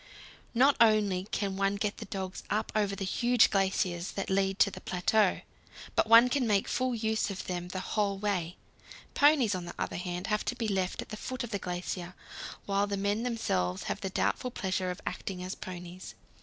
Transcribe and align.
Not 0.55 0.75
only 0.81 1.27
can 1.29 1.57
one 1.57 1.75
get 1.75 1.97
the 1.97 2.05
dogs 2.05 2.41
up 2.49 2.71
over 2.75 2.95
the 2.95 3.05
huge 3.05 3.51
glaciers 3.51 4.13
that 4.13 4.31
lead 4.31 4.57
to 4.57 4.71
the 4.71 4.81
plateau, 4.81 5.41
but 5.95 6.07
one 6.07 6.27
can 6.27 6.47
make 6.47 6.67
full 6.67 6.95
use 6.95 7.29
of 7.29 7.45
them 7.45 7.67
the 7.67 7.81
whole 7.81 8.17
way. 8.17 8.57
Ponies, 9.13 9.53
on 9.53 9.65
the 9.65 9.75
other 9.77 9.97
hand, 9.97 10.25
have 10.25 10.43
to 10.45 10.55
be 10.55 10.67
left 10.67 11.03
at 11.03 11.09
the 11.09 11.17
foot 11.17 11.43
of 11.43 11.51
the 11.51 11.59
glacier, 11.59 12.15
while 12.65 12.87
the 12.87 12.97
men 12.97 13.21
themselves 13.21 13.83
have 13.83 14.01
the 14.01 14.09
doubtful 14.09 14.49
pleasure 14.49 14.89
of 14.89 15.01
acting 15.05 15.43
as 15.43 15.53
ponies. 15.53 16.15